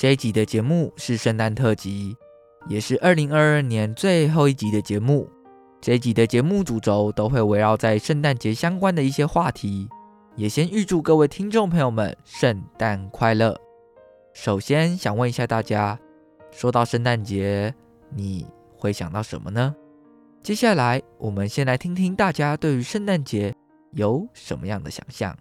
[0.00, 2.16] 这一集的节目是圣诞特辑，
[2.70, 5.28] 也是二零二二年最后一集的节目。
[5.78, 9.86] 这一集的节目主轴都会围绕在圣诞节相关的一些话题。
[10.36, 13.54] 也先预祝各位听众朋友们圣诞快乐。
[14.32, 16.00] 首先想问一下大家，
[16.50, 17.74] 说到圣诞节，
[18.08, 19.76] 你会想到什么呢？
[20.42, 23.54] 接下来我们先来听听大家对于圣诞节
[23.92, 25.36] 有什么样的想象。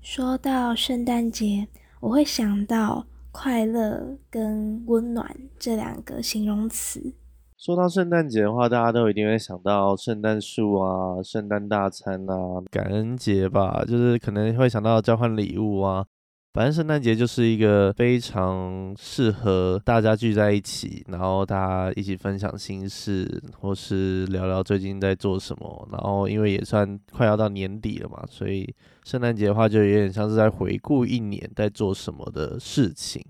[0.00, 1.66] 说到圣诞节，
[1.98, 3.04] 我会想到。
[3.38, 7.12] 快乐跟温暖这两个形容词。
[7.58, 12.34] 说到圣诞节的话，大家都一定会想到圣诞树啊、圣诞大餐啊、
[12.70, 16.06] 感恩节吧，就是可能会想到交换礼物啊。
[16.56, 25.86] 反正圣诞节就是一个非常适合大家聚在一起，然后大家一起分享心事，或是聊聊最近在做什么。
[25.92, 28.74] 然后因为也算快要到年底了嘛，所以
[29.04, 33.22] 圣诞节的话就有点像是在回顾一年在做什么的事情。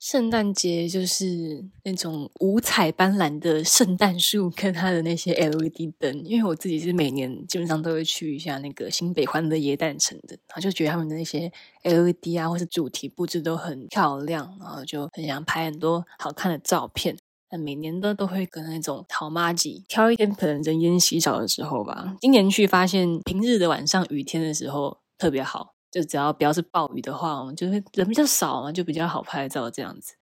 [0.00, 11.50] 圣诞节就是那种五彩斑斓的圣诞树跟它的那些 LED 灯，因为我自己是每年基本上都会去一下那个新北欢乐耶诞城的，然后就觉得他们的那些
[11.82, 17.16] LED 啊，或是主题布置都很漂亮，然后就很想拍很多好看的照片。
[17.50, 25.74] 那每年都都会跟那种淘妈吉挑一天可能人烟稀少的时候吧，今年去发现平日的晚上雨天的时候特别好。
[25.90, 30.14] 就只要不要是暴雨的话，我们就会人比较少嘛，就比较好拍照这样子。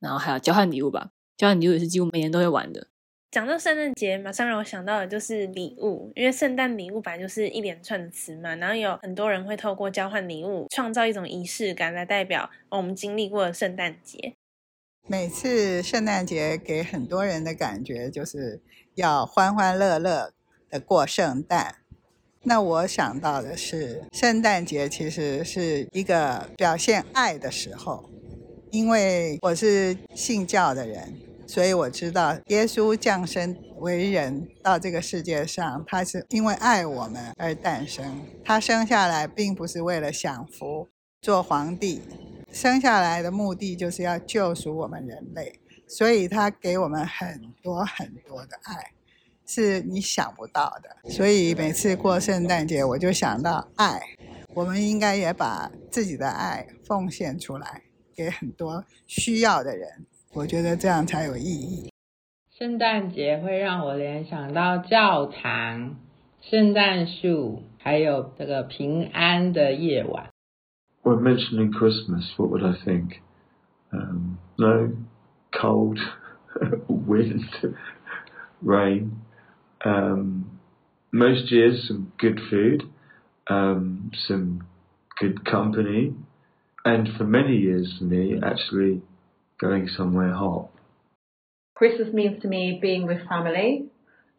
[0.00, 2.88] 然后还有交换礼物吧，交换礼物也是几乎每年都会玩的。
[3.30, 14.34] 讲到圣诞节，马上让我想到的就是礼物，因为圣诞礼物本来就是一连串的词嘛，然后有很多人会透过交换礼物，创造一种仪式感来代表我们经历过的圣诞节。
[15.08, 18.62] 每次圣诞节给很多人的感觉就是
[18.94, 20.32] 要欢欢乐乐
[20.70, 21.78] 的过圣诞。
[22.46, 28.10] 那我想到的是，圣诞节其实是一个表现爱的时候，
[28.70, 31.14] 因为我是信教的人，
[31.46, 38.20] 所以我知道耶稣降生为人到这个世界上，他是因为爱我们而诞生。
[38.44, 40.86] 他生下来并不是为了享福
[41.22, 42.02] 做皇帝，
[42.52, 45.58] 生下来的目的就是要救赎我们人类，
[45.88, 48.90] 所以他给我们很多很多的爱。
[49.46, 54.00] 是你想不到的，所以每次过圣诞节，我就想到爱。
[54.54, 57.82] 我们应该也把自己的爱奉献出来，
[58.14, 60.06] 给很多需要的人。
[60.32, 61.90] 我觉得这样才有意义。
[62.56, 65.96] 圣诞节会让我联想到教堂、
[66.40, 70.28] 圣诞树，还有这个平安的夜晚。
[71.02, 73.20] When mentioning Christmas, what would I think?
[73.92, 74.92] Um, no,
[75.52, 75.98] cold,
[76.88, 77.44] wind,
[78.62, 79.10] rain.
[79.83, 80.59] Um,
[81.11, 82.83] most years, some good food,
[83.49, 84.67] um, some
[85.19, 86.13] good company,
[86.85, 89.01] And for many years for me, actually
[89.59, 90.69] going somewhere hot.
[91.75, 93.85] Christmas means to me being with family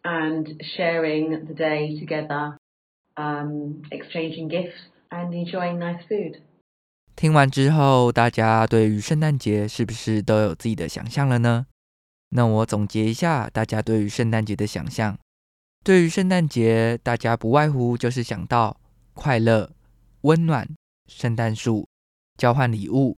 [0.04, 2.56] and sharing the day together,
[3.16, 4.76] um, exchanging gifts
[5.10, 6.40] and enjoying nice food.
[7.14, 11.66] 听完之后，大家对于圣诞节是不是都有自己的想象了呢？
[12.30, 15.18] 那我总结一下，大家对于圣诞节的想象。
[15.85, 18.75] 对于圣诞节，大家不外乎就是想到
[19.13, 19.71] 快乐、
[20.21, 20.67] 温暖、
[21.05, 21.87] 圣诞树、
[22.39, 23.15] 交换礼物、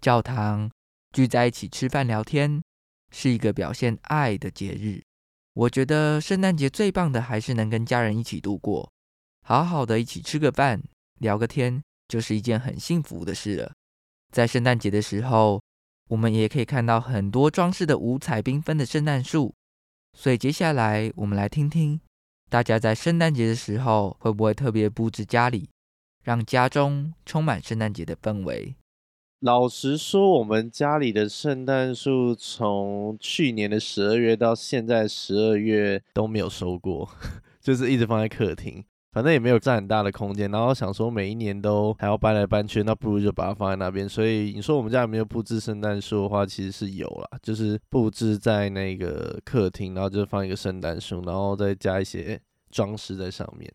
[0.00, 0.70] 教堂，
[1.10, 2.62] 聚在一起吃饭聊天，
[3.10, 5.02] 是一个表现爱的节日。
[5.54, 8.88] 我觉得圣诞节最棒的还是能跟家人一起度过，
[9.42, 10.80] 好好的一起吃个饭、
[11.18, 13.72] 聊个天，就是一件很幸福的事了。
[14.30, 15.60] 在圣诞节的时候，
[16.10, 19.52] 我们也可以看到很多装饰的五彩缤纷的圣诞树。
[20.14, 22.00] 所以接下来我们来听听，
[22.48, 25.68] 大家在圣诞节的时候会不会特别布置家里，
[26.22, 28.76] 让家中充满圣诞节的氛围？
[29.40, 37.10] 老实说，我们家里的圣诞树从去年的十二月到现在十二月都没有收过，
[37.60, 38.82] 就是一直放在客厅。
[39.14, 44.08] 反正也没有占很大的空间，然后想说每一年都还要搬来搬去，那不如就把它放在那边。
[44.08, 52.40] 所以你说我们家有没有布置圣诞树的话，其实是有啦，就是布置在那个客厅，然后就放一个圣诞树，然后再加一些
[52.72, 53.72] 装饰在上面。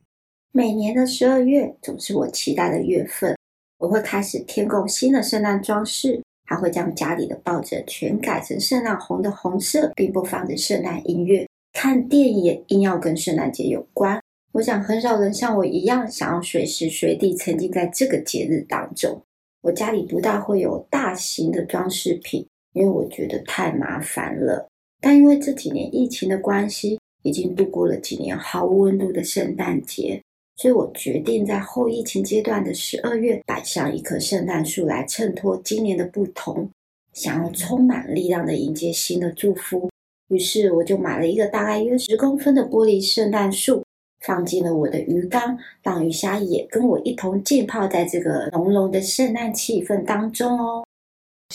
[0.52, 3.38] 每年的十二月总是我期待的月份，
[3.78, 11.48] 我会开始添购新的圣诞装饰，还会将家里的抱枕全改成圣诞红的红色，并播放着圣诞音乐。
[11.72, 14.20] 看电影也硬要跟圣诞节有关。
[14.52, 19.22] 我想很少人像我一样想要随时随地沉浸在这个节日当中。
[19.62, 24.68] 我家里不大会有大型的装饰品，因为我觉得太麻烦了。
[25.02, 30.22] 但因为这几年疫情的关系，已经度过了几年毫无温度的圣诞节，
[30.56, 36.68] 所以我决定在后疫情阶段的十二月摆上一棵圣诞树来衬托今年的不同，
[37.14, 39.90] 想要充满力量的迎接新的祝福。
[40.30, 43.84] 于是我就买了一个大概约十公分的玻璃圣诞树。
[44.22, 50.84] 放进了我的鱼缸，让鱼虾也跟我一同浸泡在这个浓浓的圣诞气氛当中哦。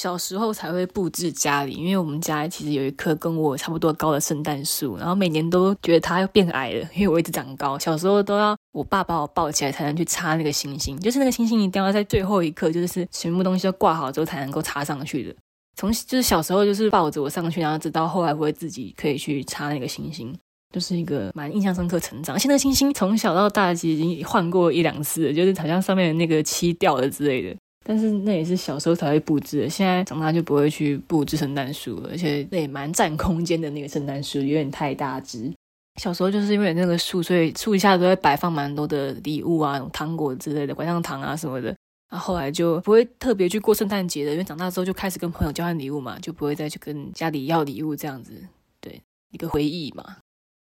[0.00, 7.78] 小时候才会布置家里，因为我们家其实有一棵跟我差不多高的圣诞树，然后每年都觉得它要变矮了，因为我一直长高。
[7.78, 15.36] 小时候都要我爸把我抱起来才能去插那个星星，就是那个星星一定要在最后一刻，就是全部东西都挂好之后才能够插上去的。
[15.76, 20.36] 从就是小时候就是抱着我上去，然后直到后来不会自己可以去插那个星星。
[20.74, 27.56] 就是一个蛮印象深刻成长，而且那个星星从小到大其实已经换过一两次了，就是好像上面的那个漆掉了之类的。
[27.84, 35.52] 但是那也是小时候才会布置的，现在长大就不会去布置圣诞树了，而且那也蛮占空间的那个圣诞树有点太大只。
[36.00, 41.68] 小时候就是因为那个树，所以树下都会摆放蛮多的礼物啊，糖果之类的，拐杖糖啊什么的。
[42.10, 48.32] 然后后来就不会特别去过圣诞节的，因为长大之后就开始跟朋友交换礼物嘛，就不会再去跟家里要礼物这样子。
[48.80, 49.00] 对，
[49.30, 50.16] 一个回忆嘛。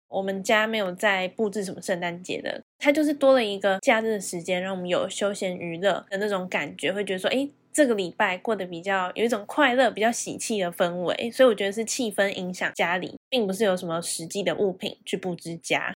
[0.10, 15.94] 我们家没有在布置什么圣诞节的，它就是多了一个假日的时间，让我们有休闲娱乐的那种感觉，会觉得说，哎，这个礼拜过得比较有一种快乐、比较喜气的氛围，所以我觉得是气氛影响家里，并不是有什么实际的物品去布置家。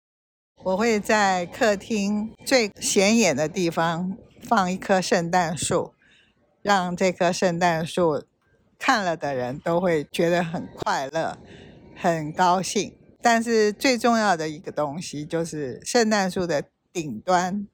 [0.65, 5.95] 我会在客厅最显眼的地方放一棵圣诞树，
[6.63, 8.25] 让这棵圣诞树
[8.79, 11.39] 看了的人都会觉得很快乐、
[11.96, 12.93] 很高兴。
[13.22, 17.67] 但是最重要的一个东西就是圣诞树的顶端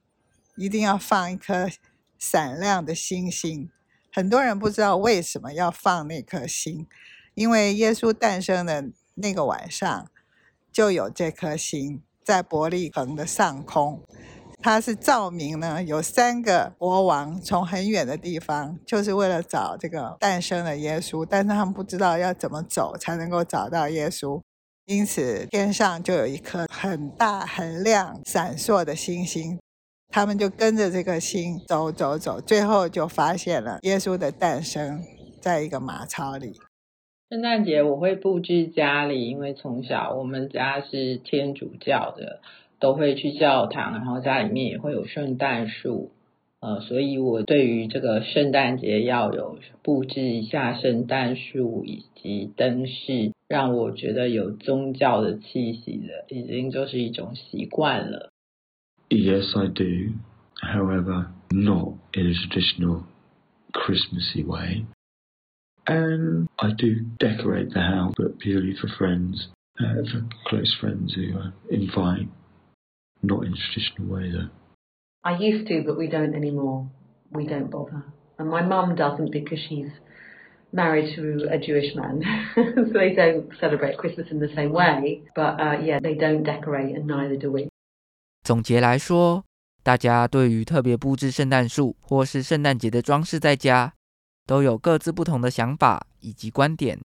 [0.55, 1.69] 一定要放一颗
[2.17, 3.69] 闪亮的星星。
[4.11, 6.87] 很多人不知道为什么要放那颗星，
[7.35, 10.07] 因为耶稣诞生的那个晚上
[10.71, 14.01] 就有这颗星在伯利恒的上空，
[14.59, 15.83] 它是照明呢。
[15.83, 24.41] 有三个国王从很远的地方，就是为了找这个诞生的耶稣，但是他们不知道要怎么走才能够找到耶稣。
[24.87, 29.59] 因此，天上就有一颗很大、很亮、闪烁的星星，
[30.07, 35.03] 他们就跟着这个星走走走，最后就发现了耶稣的诞生，
[35.41, 36.53] 在一个马槽里。
[37.29, 42.39] 圣诞节我会布置家里，因为从小我们家是天主教的，
[42.79, 46.11] 都会去教堂，然后家里面也会有圣诞树。
[46.60, 58.30] 呃，所以我对于这个圣诞节要有布置一下圣诞树以及灯饰，让我觉得有宗教的气息的，已经就是一种习惯了。
[59.08, 60.14] Yes, I do.
[60.62, 63.02] However, not in a traditional
[63.72, 64.86] Christmassy way.
[65.84, 69.48] And I do decorate the house, but purely for friends,
[69.80, 72.28] uh, for close friends who I invite.
[73.20, 74.50] Not in a traditional way, though.
[75.26, 76.88] I used to, but we don't anymore.
[77.30, 78.02] We don't bother.
[78.38, 79.90] And my mum doesn't because she's
[80.72, 82.22] married to a Jewish man,
[82.54, 85.22] so they don't celebrate Christmas in the same way.
[85.34, 87.68] But uh, yeah, they don't decorate, and neither do we.
[88.42, 89.44] 总结来说，
[89.82, 93.94] 大家对于特别布置圣诞树或是圣诞节的装饰在家，
[94.46, 96.98] 都有各自不同的想法以及观点。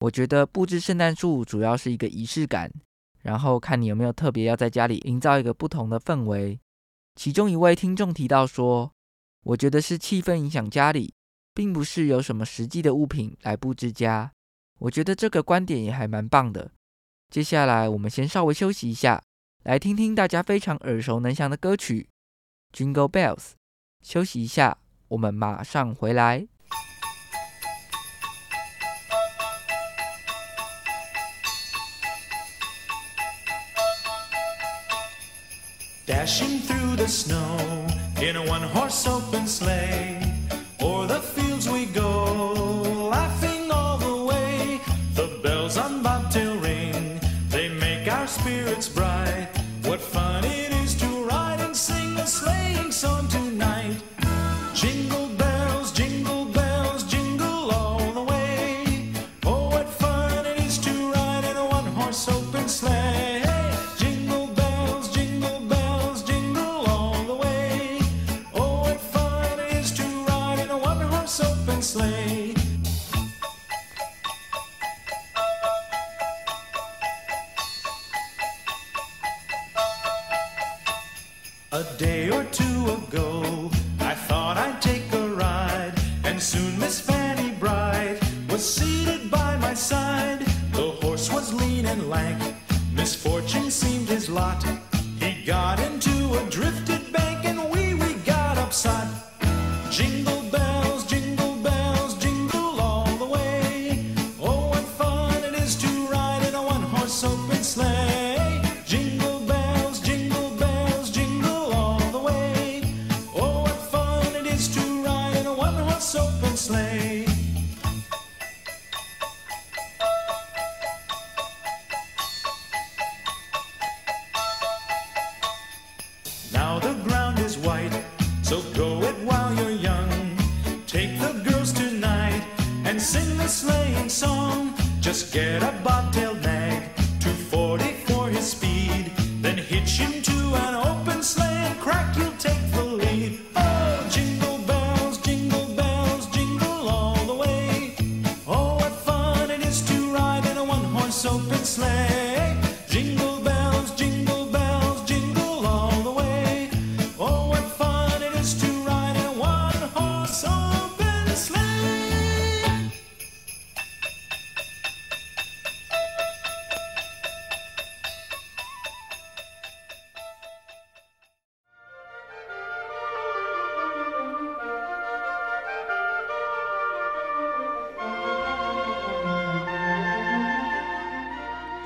[0.00, 2.70] 我觉得布置圣诞树主要是一个仪式感，
[3.22, 6.58] 然后看你有没有特别要在家里营造一个不同的氛围。
[7.15, 8.91] 其中一位听众提到说，
[9.43, 11.13] 我觉得是气氛影响家里。
[11.55, 14.29] 并不是有什么实际的物品来布置家，
[14.77, 16.69] 我觉得这个观点也还蛮棒的。
[17.29, 19.23] 接下来我们先稍微休息一下，
[19.63, 22.09] 来听听大家非常耳熟能详的歌曲
[22.77, 23.37] 《Jingle Bells》。
[24.01, 26.45] 休息一下，我们马上回来。
[36.05, 37.87] Dashing through the snow
[38.21, 40.21] in a one-horse open sleigh.
[40.79, 41.44] O'er the fields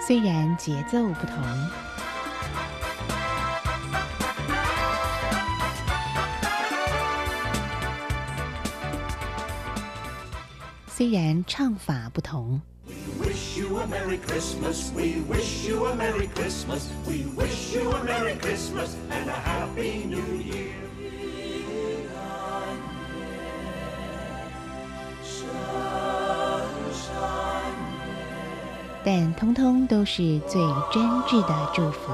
[0.10, 1.38] 虽然节奏不同，
[10.88, 12.60] 虽然唱法不同，
[29.12, 30.62] 但通通都是最
[30.94, 32.12] 真挚的祝福。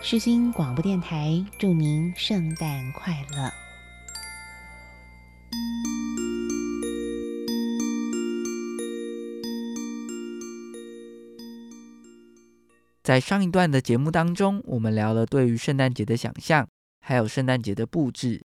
[0.00, 3.52] 世新广播电台祝您圣诞快乐！
[13.08, 16.68] 在上一段的节目当中，我们聊了对于圣诞节的想象，
[17.00, 18.44] 还有圣诞节的布置。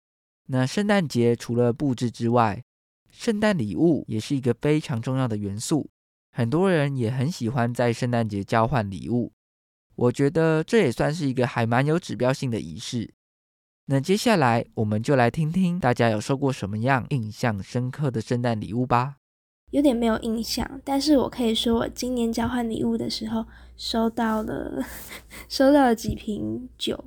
[0.46, 2.64] 那圣诞节除了布置之外，
[3.12, 5.90] 圣诞礼物也是一个非常重要的元素。
[6.32, 9.34] 很多人也很喜欢在圣诞节交换礼物。
[9.96, 13.14] 我觉得这也算是一个还蛮有指标性的仪式。
[13.88, 19.18] 那接下来我们就来听听大家有收过什么样印象深刻的圣诞礼物吧。
[19.76, 24.82] 有点没有印象，但是我可以说，我今年交换礼物的时候收到了，
[25.50, 26.98] 收到了几瓶酒，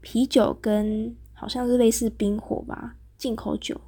[0.00, 3.78] 啤酒跟好像是类似冰火吧，进口酒。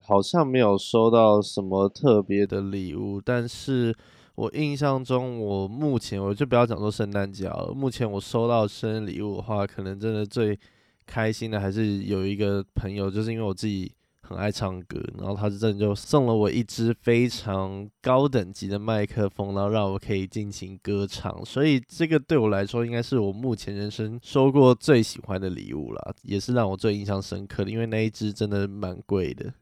[0.00, 3.96] 好像没有收到什么特别的礼物，但是
[4.34, 10.58] 我印象中，我目前我就不要讲说圣诞节了，目前我收到生日礼物的话，可能真的最
[11.06, 13.94] 开心的还是有一个朋友，就是因为我自己。
[14.32, 21.44] 很爱唱歌，然后他真的就送了我一支非常高等级的麦克风，然后让我可以尽情歌唱。
[21.44, 27.70] 所以这个对我来说，应该是我目前人生收过最喜欢的礼物了，也是让我最印象深刻的。
[27.70, 29.52] 因为那一支真的蛮贵的。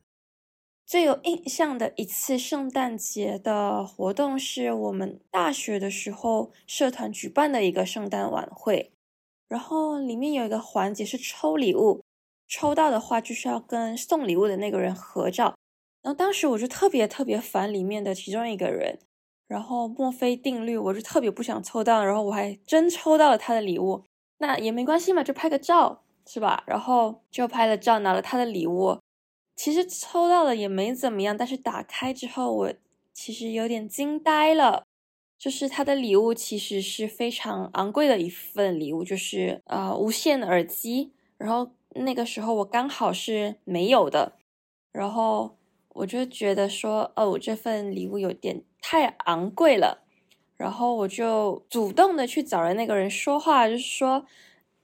[0.87, 8.91] 最有印象的一次圣诞节的活动，是我们大学的时候社团举办的一个圣诞晚会，
[9.49, 12.03] 然后里面有一个环节是抽礼物。
[12.51, 15.55] 抽到的话就是要跟送礼物的那个人合照，
[16.03, 18.99] 然后当时我就特别特别烦里面的其中一个人，
[19.47, 24.03] 然后墨菲定律我就特别不想抽到，然后我还真抽到了他的礼物，
[24.39, 26.65] 那也没关系嘛，就拍个照是吧？
[26.67, 28.99] 然后就拍了照，拿了他的礼物，
[29.55, 32.73] 其实抽到了也没怎么样，但是打开之后我
[33.15, 34.83] 其实有点惊呆了，
[35.39, 41.71] 就是他的礼物其实是非常昂贵的一份礼物，就是呃无线耳机，然后。
[41.95, 44.35] 那个时候我刚好是没有的，
[44.93, 45.57] 然后
[45.91, 50.05] 我就觉得说，哦，我这份礼物有点太昂贵了，
[50.57, 54.25] 然后我就主动的去找了那个人说话，就是说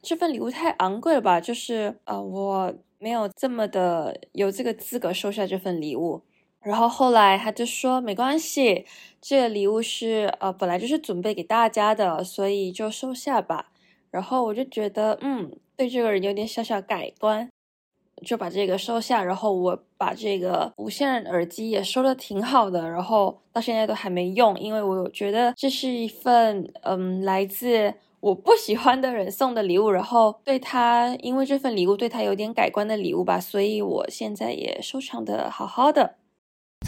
[0.03, 6.23] 这份礼物太昂贵了吧，就是呃我没有这么的有这个资格收下这份礼物，
[6.61, 8.85] 然后后来他就说没关系，
[9.21, 13.71] 这个礼物是呃本来就是准备给大家的，所以就收下吧，
[14.11, 15.57] 然后我就觉得嗯。
[15.77, 17.49] 对这个人有点小小改观，
[18.25, 19.23] 就把这个收下。
[19.23, 36.17] 然后我把这个无线耳机也收的挺好的，然后到现在都还没用，因为我觉得这是一份嗯来自我不喜欢的人送的礼物，然后对他因为这份礼物对他有点改观的礼物吧，所以我现在也收藏的好好的。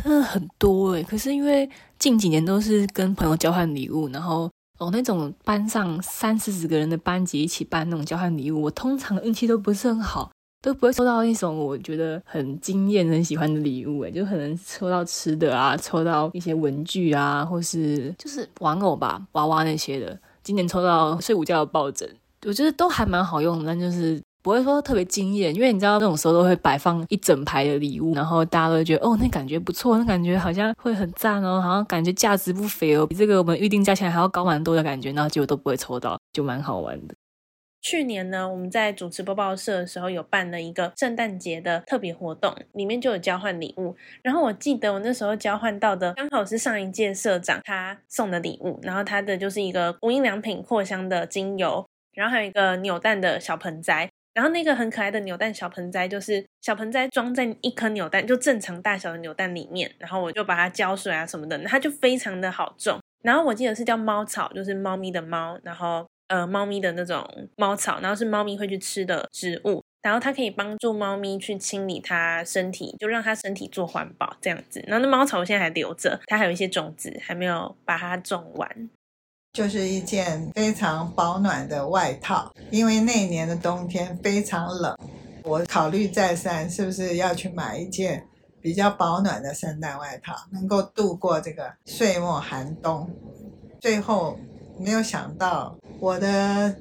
[0.03, 1.69] 真的很多诶，可是因为
[1.99, 4.51] 近几年都是跟朋友交换礼物，然后。
[4.79, 10.31] 哦，那种班上三四十个人的班级一起办那种交换礼物，我通常运气都不是很好，
[10.63, 14.03] 都不会抽到那种我觉得很惊艳、很喜欢的礼物。
[14.03, 20.19] 诶，就可能抽到吃的啊，抽到一些文具啊，或是就是玩偶吧，娃娃那些的。
[20.43, 22.09] 今年抽到睡午觉的抱枕，
[22.47, 24.23] 我觉得都还蛮好用的，但就是。
[24.43, 37.15] 不会说特别惊艳，因为你知道那种时候都会摆放一整排的礼物，然后大家都会觉得哦，那感觉不错，那感觉好像会很赞哦，好像感觉价值不菲哦，比这个我们预定价钱还要高蛮多的感觉，然后结果都不会抽到，就蛮好玩的。
[37.81, 43.95] 去年呢，我们在主持播报社的时候有办了一个圣诞节的特别活动，里面就有交换礼物。
[44.21, 54.11] 然后我记得我那时候交换到的刚好是上一届社长他送的礼物，然后他的就是一个无印良品扩香的精油，然后还有一个扭蛋的小盆栽。
[54.39, 59.91] 然后那个很可爱的扭蛋小盆栽，就是小盆栽装在一颗扭蛋，就正常大小的扭蛋里面。
[59.99, 63.01] 然后我就把它浇水啊什么的，它就非常的好种。
[63.25, 69.83] 然后我记得是叫猫草，就是猫咪的猫，然后呃猫咪的那种猫草，然后是猫咪会去吃的植物。
[70.03, 74.81] 然后它可以帮助猫咪去清理它身体，就让它身体做环保这样子。
[74.87, 78.89] 然后那猫草我现在还留着，它还有一些种子还没有把它种完。
[79.59, 84.97] 就是一件非常保暖的外套，因为那年的冬天非常冷，
[85.43, 88.25] 我考虑再三，是不是要去买一件
[88.61, 93.11] 比较保暖的圣诞外套，能够度过这个岁末寒冬。
[93.81, 94.39] 最后
[94.79, 96.77] 没有想到，我的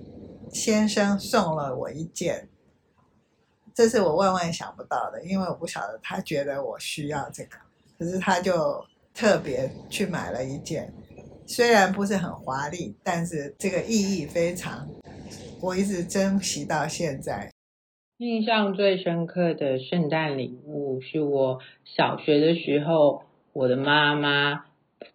[0.53, 2.47] 先生送了我一件，
[3.73, 7.57] 这是我万万想不到的，因为我不晓得他觉得我需要这个，
[7.97, 8.85] 可是他就
[9.15, 10.93] 特别去买了一件。
[11.47, 14.87] 虽然不是很华丽，但是这个意义非常，
[15.61, 17.49] 我一直珍惜到现在。
[18.17, 24.65] 印象最深刻的圣诞礼物是我小学的时候，我的妈妈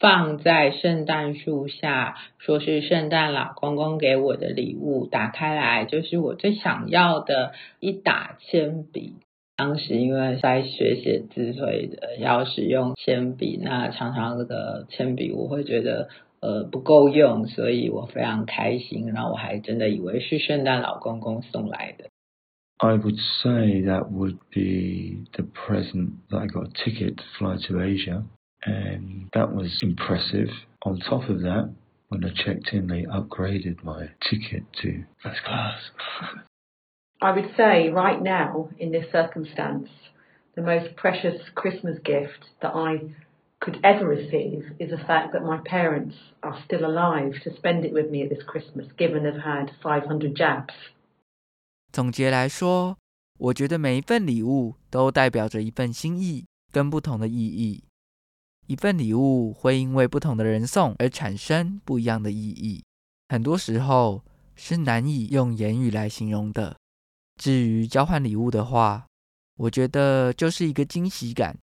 [0.01, 5.07] 放在圣诞树下，说是圣诞老公公给我的礼物。
[5.07, 9.17] 打开来就是我最想要的一打铅笔。
[9.63, 13.57] 当时因为在学写字，所以要使用铅笔。
[13.63, 16.09] 那常常这个铅笔我会觉得
[16.41, 19.13] 呃不够用，所以我非常开心。
[19.13, 22.07] 然后我还真的以为是圣诞老公公送来的。
[22.79, 27.81] I would say that would be the present that I got a ticket to fly to
[27.81, 28.25] Asia,
[28.67, 30.51] and that was impressive.
[30.85, 31.71] On top of that,
[32.09, 35.79] when I checked in, they upgraded my ticket to first class.
[37.22, 39.90] I would say right now, in this circumstance,
[40.56, 43.16] the most precious Christmas gift that I
[43.60, 47.92] could ever receive is the fact that my parents are still alive to spend it
[47.92, 50.74] with me at this Christmas, given they've had 500 jabs.
[51.92, 52.98] 总结来说，
[53.40, 57.84] 我觉得每一份礼物都代表着一份心意跟不同的意义。
[58.68, 62.84] 一份礼物会因为不同的人送而产生不一样的意义，
[63.30, 64.24] 很多时候
[64.56, 66.78] 是难以用言语来形容的。
[67.37, 69.07] 至于交换礼物的话，
[69.57, 71.57] 我觉得就是一个惊喜感，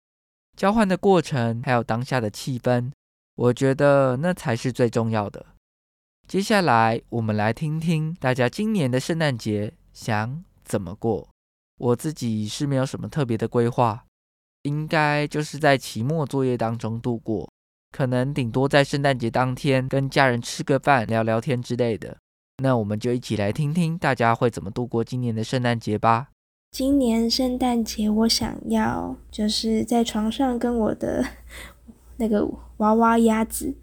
[0.57, 2.90] 交换的过程还有当下的气氛，
[3.35, 5.46] 我觉得那才是最重要的。
[6.26, 11.28] 接下来我们来听听大家今年的圣诞节想怎么过。
[11.78, 14.04] 我自己是没有什么特别的规划，
[14.62, 17.48] 应该就是在期末作业当中度过，
[17.92, 22.18] 可能顶多在圣诞节当天跟家人吃个饭、聊聊天之类的。
[22.60, 26.30] 那我们就一起来听听大家会怎么度过今年的圣诞节吧。
[26.72, 31.24] 今年圣诞节，我想要就是在床上跟我的
[32.16, 32.44] 那个
[32.78, 33.76] 娃娃鸭子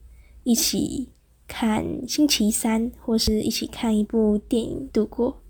[0.44, 1.10] 一起
[1.48, 5.42] 看星期三，或是一起看一部电影度过。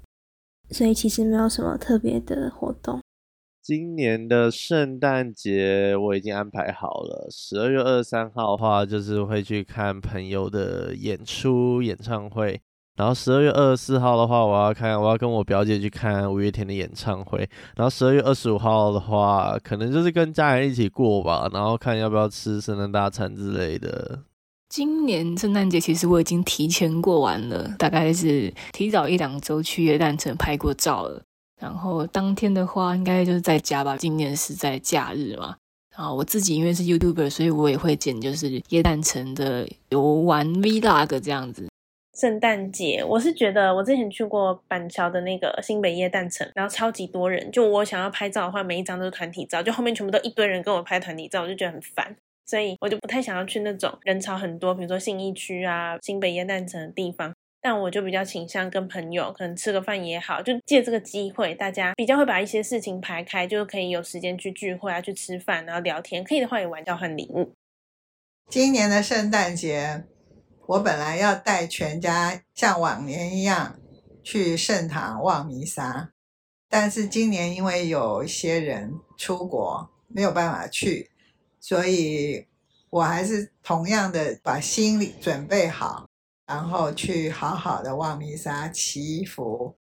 [0.69, 3.01] 所以其实没有什么特别的活动。
[3.61, 12.61] 今年的圣诞节我已经安排好了，十二月二十三号的话就是会去看朋友的演出演唱会。
[12.95, 17.39] 然后十二月二十四号的话，我要看，我要跟我表姐去看五月天的演唱会。
[17.75, 24.19] 然后十二月二十五号的话，可能就是跟家人一起过吧，然后看要不要吃圣诞大餐之类的。
[24.69, 31.21] 今年圣诞节其实我已经提前过完了，大概是提早一两周去耶诞城拍过照了。
[31.59, 33.95] 然后当天的话，应该就是在家吧。
[33.95, 35.55] 今年是在假日嘛。
[35.95, 41.69] 然后我自己因为是 YouTuber，所以我也会剪就是耶诞城的游玩 Vlog 这样子。
[42.15, 57.33] 圣诞节，我是觉得我之前去过板桥的那个新北耶诞城，然后超级多人，就我想要拍照的话，每一张都是团体照，就后面全部都一堆人跟我拍团体照，我就觉得很烦，所以我就不太想要去那种人潮很多，比如说信义区啊、新北耶诞城的地方。
[57.61, 67.51] 但我就比较倾向跟朋友可能吃个饭也好，就借这个机会，大家比较会把一些事情排开，就可以有时间去聚会啊，去吃饭，然后聊天，可以的话也玩交换礼物。
[68.47, 70.03] 今年的圣诞节。
[70.67, 73.79] 我本来要带全家像往年一样
[74.23, 76.11] 去圣堂望弥撒，
[76.67, 81.11] 但是今年因为有一些人出国没有办法去，
[81.59, 82.47] 所以
[82.89, 86.07] 我还是同样的把心理准备好，
[86.47, 89.75] 然后去好好的望弥撒祈福。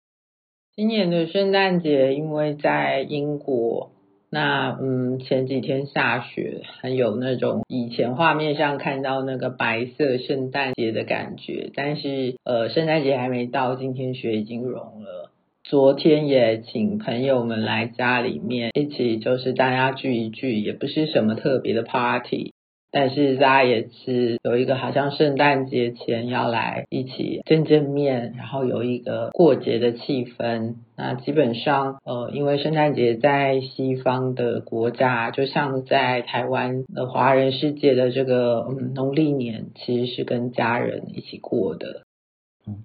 [0.76, 3.93] 今年的圣诞节因为在英国。
[4.34, 11.70] 那嗯，前几天下雪，很有那种以前画面上看到那个白色圣诞节的感觉。
[11.72, 15.30] 但是呃，圣诞节还没到，今天雪已经融了。
[15.62, 22.53] 昨天也请朋友们来家里面一起，就是大家聚一聚，也不是什么特别的 party。
[22.94, 30.76] 但是大家也是有一个好像圣诞节前要来一起见见面，然后有一个过节的气氛。
[30.96, 42.02] 那基本上，呃，因为圣诞节在西方的国家，就像在台湾的华人世界的这个嗯农历年，其实是跟家人一起过的。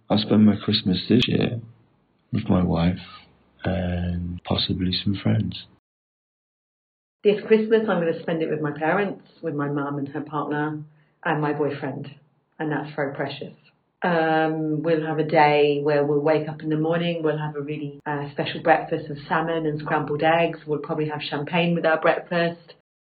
[0.07, 1.59] I spend my Christmas this year
[2.31, 2.97] with my wife
[3.63, 5.65] and possibly some friends.
[7.21, 10.21] This Christmas, I'm going to spend it with my parents, with my mum and her
[10.21, 10.81] partner,
[11.25, 12.07] and my boyfriend,
[12.57, 13.51] and that's very precious.
[14.01, 17.61] Um, we'll have a day where we'll wake up in the morning, we'll have a
[17.61, 20.59] really uh, special breakfast of salmon and scrambled eggs.
[20.65, 22.75] We'll probably have champagne with our breakfast.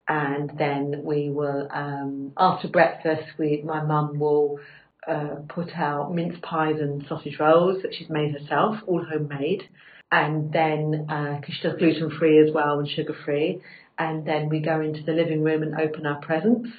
[0.09, 4.59] And then we will, um, after breakfast, we, my mum will
[5.07, 9.63] uh, put out mince pies and sausage rolls that she's made herself, all homemade.
[10.11, 13.63] And then, because uh, she does gluten free as well and sugar free,
[14.02, 16.70] and then we go into the living room and open our presents.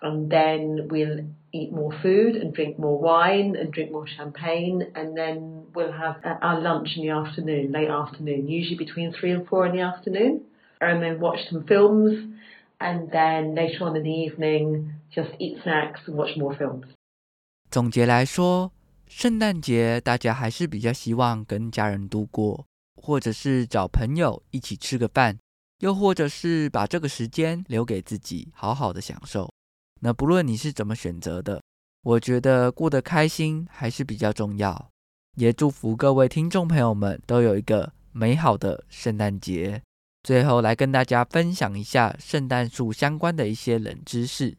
[0.00, 4.82] And then we'll eat more food and drink more wine and drink more champagne.
[4.96, 9.46] And then we'll have our lunch in the afternoon, late afternoon, usually between three and
[9.46, 10.40] four in the afternoon.
[10.80, 12.34] And then watch some films.
[12.80, 16.86] And then later on in the evening, just eat snacks and watch more films.
[17.70, 18.72] 总结来说，
[19.06, 22.66] 圣诞节大家还是比较希望跟家人度过，
[22.96, 25.38] 或者是找朋友一起吃个饭。
[25.79, 29.51] 又或者是把这个时间留给自己，好好的享受。
[30.01, 31.61] 那不论你是怎么选择的，
[32.03, 34.89] 我觉得过得开心还是比较重要。
[35.35, 39.81] 也祝福各位听众朋友们都有一个美好的圣诞节。
[40.23, 44.57] 最后来跟大家分享一下圣诞树相关的一些冷知识。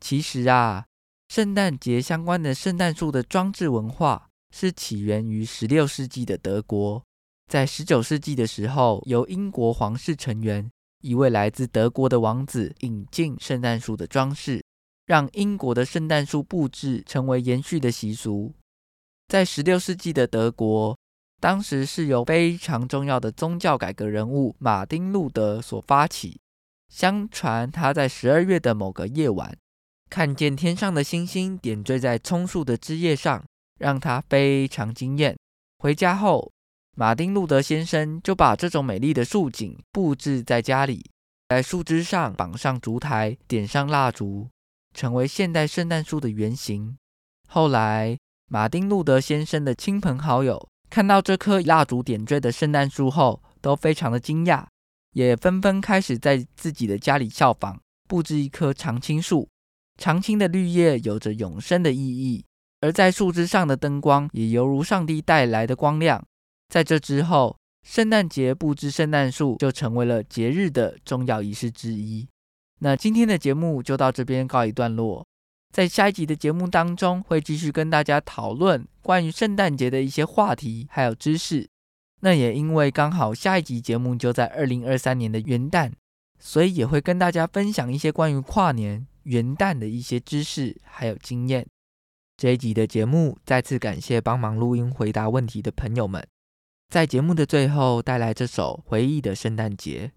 [0.00, 0.86] 其实啊，
[1.28, 7.02] 圣诞节相关的圣诞树的装置文化是起源于十六世纪的德国。
[7.52, 10.70] 在十九世纪的时候，由英国皇室成员
[11.02, 14.64] 一位来自德国的王子引进圣诞树的装饰，
[15.04, 18.54] 让英国的圣诞树布置成为延续的习俗。
[19.28, 20.96] 在十六世纪的德国，
[21.42, 26.40] 当时是由非常重要的宗教改革人物马丁·路德所发起，
[26.88, 29.54] 相传他在十二月的某个夜晚，
[30.08, 33.44] 看见天上的星星点缀在葱树的枝叶上，
[33.78, 35.36] 让他非常惊艳。
[35.76, 36.50] 回家后，
[36.94, 41.10] 马丁路德先生就把这种美丽的树景布置在家里，
[41.48, 44.50] 在树枝上绑上烛台，点上蜡烛，
[44.94, 46.98] 成为现代圣诞树的原型。
[47.48, 48.18] 后来，
[48.50, 54.66] 马丁路德先生的亲朋好友看到这棵蜡烛点缀的圣诞树后，都非常的惊讶，
[55.12, 59.48] 也纷纷开始在自己的家里效仿，布置一棵常青树。
[59.98, 62.44] 常青的绿叶有着永生的意义。
[62.82, 66.22] 而在树枝上的灯光也犹如上帝带来的光亮。
[66.72, 67.54] 在这之后，
[67.86, 72.26] 圣诞节布置圣诞树就成为了节日的重要仪式之一。
[72.80, 75.22] 那今天的节目就到这边告一段落。
[75.70, 81.68] 在下一集的节目当中，会继续跟大家讨论关于圣诞节的一些话题还有知识。
[82.22, 85.92] 那也因为刚好下一集节目就在二零二三年的元旦，
[86.40, 91.66] 所以也会跟大家分享一些关于跨年元旦的一些知识还有经验。
[92.38, 96.26] 这一集的节目，再次感谢帮忙录音、回答问题的朋友们。
[96.92, 100.08] 在节目的最后，带来这首《回忆的圣诞节》。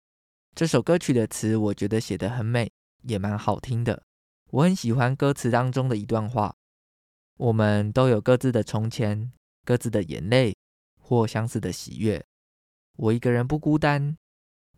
[0.54, 2.70] 这首歌曲的词，我觉得写得很美，
[3.04, 4.04] 也蛮好听的。
[4.52, 6.54] 我很喜欢歌词当中的一段话
[7.40, 9.32] ：“我们都有各自的从前，
[9.64, 10.54] 各自的眼泪，
[11.00, 12.22] 或相似的喜悦。
[12.98, 14.18] 我一个人不孤单，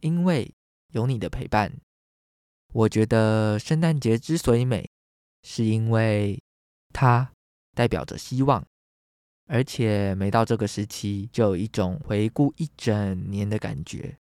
[0.01, 0.53] 因为
[0.89, 1.79] 有你的陪伴。”
[2.73, 4.88] 我觉得圣诞节之所以美，
[5.41, 6.39] 是因为
[6.93, 7.31] 它。
[7.73, 8.63] 代表着希望，
[9.47, 14.17] 而且每到这个时期，就有一种回顾一整年的感觉。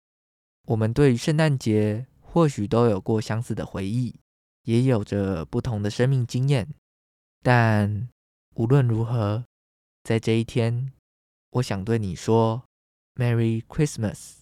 [0.67, 4.15] 我们对于圣诞节或许都有过相似的回忆，
[4.63, 6.67] 也有着不同的生命经验。
[7.41, 8.09] 但
[8.55, 9.45] 无论如何，
[10.03, 10.91] 在这一天，
[11.51, 12.63] 我想对你说
[13.15, 14.37] ：“Merry Christmas，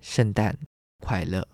[0.00, 0.58] 圣诞
[0.98, 1.48] 快乐。”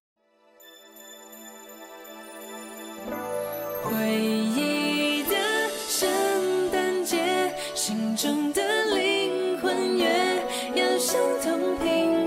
[8.20, 8.61] 中的
[8.94, 12.19] 灵魂也要相同平